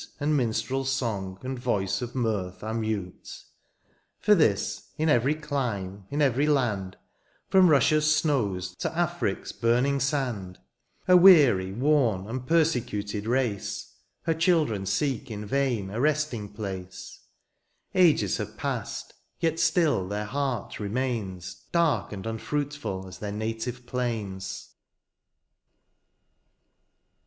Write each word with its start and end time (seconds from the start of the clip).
And 0.19 0.35
minstreFs 0.35 0.89
song, 0.89 1.37
and 1.43 1.59
voice 1.59 2.01
of 2.01 2.15
mirth, 2.15 2.63
are 2.63 2.73
mute; 2.73 3.43
For 4.17 4.33
this, 4.33 4.89
in 4.97 5.09
every 5.09 5.35
clime, 5.35 6.05
in 6.09 6.23
every 6.23 6.47
land. 6.47 6.97
From 7.49 7.69
Russians 7.69 8.07
snows 8.07 8.75
to 8.77 8.89
Afric^s 8.89 9.53
burning 9.61 9.99
sand, 9.99 10.57
A 11.07 11.15
weary, 11.15 11.71
worn, 11.71 12.27
and 12.27 12.47
persecuted 12.47 13.27
race. 13.27 13.93
Her 14.23 14.33
children 14.33 14.87
seek 14.87 15.29
in 15.29 15.45
vain 15.45 15.91
a 15.91 16.01
resting 16.01 16.49
place: 16.51 17.19
Ages 17.93 18.37
have 18.37 18.57
passed, 18.57 19.13
yet 19.39 19.59
still 19.59 20.07
their 20.07 20.25
heart 20.25 20.79
remains 20.79 21.65
Dark 21.71 22.11
and 22.11 22.25
unfruitful 22.25 23.05
as 23.07 23.19
their 23.19 23.31
native 23.31 23.85
plains. 23.85 24.73